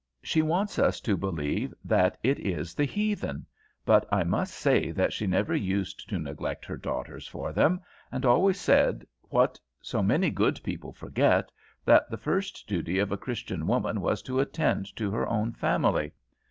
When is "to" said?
1.01-1.15, 6.09-6.17, 14.23-14.39, 14.95-15.11